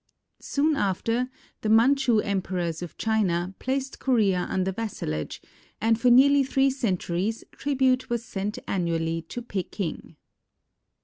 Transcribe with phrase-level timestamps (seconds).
[0.39, 1.29] Soon after,
[1.61, 5.43] the Manchu emperors of China placed Korea under vassalage,
[5.79, 10.15] and for nearly three centuries tribute was sent annually to Peking.